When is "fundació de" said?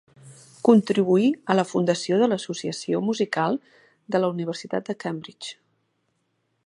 1.71-2.29